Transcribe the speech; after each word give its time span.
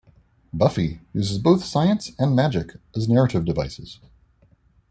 "Buffy" 0.51 0.99
uses 1.13 1.37
both 1.37 1.63
science 1.63 2.11
and 2.17 2.35
magic 2.35 2.77
as 2.95 3.07
narrative 3.07 3.45
devices. 3.45 3.99